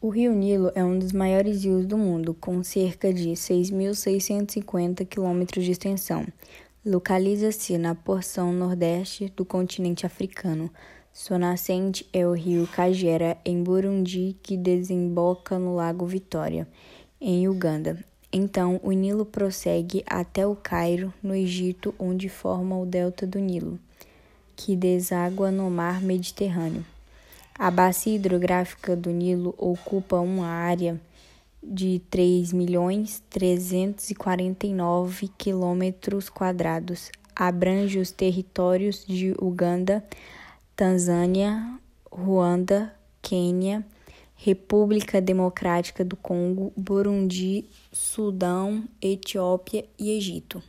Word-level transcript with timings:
O 0.00 0.10
rio 0.10 0.32
Nilo 0.32 0.70
é 0.76 0.84
um 0.84 0.96
dos 0.96 1.10
maiores 1.10 1.64
rios 1.64 1.84
do 1.84 1.98
mundo, 1.98 2.32
com 2.32 2.62
cerca 2.62 3.12
de 3.12 3.30
6.650 3.30 5.04
quilômetros 5.04 5.64
de 5.64 5.72
extensão. 5.72 6.24
Localiza-se 6.86 7.76
na 7.78 7.96
porção 7.96 8.52
nordeste 8.52 9.32
do 9.34 9.44
continente 9.44 10.06
africano. 10.06 10.70
Sua 11.12 11.36
nascente 11.36 12.06
é 12.12 12.24
o 12.24 12.32
rio 12.32 12.64
Kagera, 12.68 13.36
em 13.44 13.60
Burundi, 13.60 14.36
que 14.40 14.56
desemboca 14.56 15.58
no 15.58 15.74
Lago 15.74 16.06
Vitória, 16.06 16.68
em 17.20 17.48
Uganda. 17.48 17.98
Então, 18.32 18.80
o 18.84 18.92
Nilo 18.92 19.26
prossegue 19.26 20.04
até 20.06 20.46
o 20.46 20.54
Cairo, 20.54 21.12
no 21.20 21.34
Egito, 21.34 21.92
onde 21.98 22.28
forma 22.28 22.78
o 22.80 22.86
delta 22.86 23.26
do 23.26 23.40
Nilo, 23.40 23.80
que 24.54 24.76
deságua 24.76 25.50
no 25.50 25.68
mar 25.68 26.00
Mediterrâneo. 26.00 26.84
A 27.60 27.72
bacia 27.72 28.14
hidrográfica 28.14 28.94
do 28.94 29.10
Nilo 29.10 29.52
ocupa 29.58 30.20
uma 30.20 30.46
área 30.46 31.00
de 31.60 32.00
três 32.08 32.52
milhões 32.52 33.20
nove 34.76 35.26
quilômetros 35.36 36.28
quadrados. 36.28 37.10
Abrange 37.34 37.98
os 37.98 38.12
territórios 38.12 39.04
de 39.04 39.34
Uganda, 39.42 40.04
Tanzânia, 40.76 41.76
Ruanda, 42.12 42.94
Quênia, 43.20 43.84
República 44.36 45.20
Democrática 45.20 46.04
do 46.04 46.14
Congo, 46.14 46.72
Burundi, 46.76 47.64
Sudão, 47.90 48.84
Etiópia 49.02 49.84
e 49.98 50.10
Egito. 50.16 50.62